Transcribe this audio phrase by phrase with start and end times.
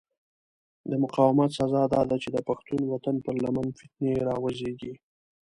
[0.89, 4.93] د مقاومت سزا داده چې د پښتون وطن پر لمن فتنې را وزېږي.